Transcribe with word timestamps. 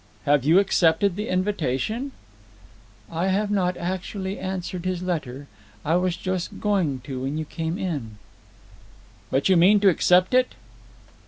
"Have 0.25 0.43
you 0.43 0.57
accepted 0.57 1.15
the 1.15 1.27
invitation?" 1.27 2.11
"I 3.11 3.27
have 3.27 3.51
not 3.51 3.77
actually 3.77 4.39
answered 4.39 4.83
his 4.83 5.03
letter. 5.03 5.45
I 5.85 5.95
was 5.97 6.17
just 6.17 6.59
going 6.59 7.01
to 7.01 7.19
when 7.21 7.37
you 7.37 7.45
came 7.45 7.77
in." 7.77 8.17
"But 9.29 9.47
you 9.47 9.55
mean 9.55 9.79
to 9.81 9.89
accept 9.89 10.33
it?" 10.33 10.55